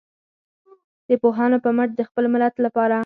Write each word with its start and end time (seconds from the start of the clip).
د 1.09 1.11
پوهانو 1.21 1.57
په 1.63 1.69
مټ 1.77 1.89
د 1.95 2.01
خپل 2.09 2.25
ملت 2.33 2.53
لپاره. 2.65 2.97